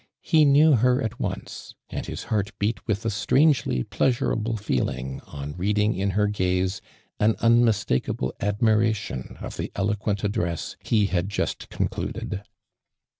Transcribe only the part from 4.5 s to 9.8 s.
feeling on reatling in her gaze. an immistakable admiration of the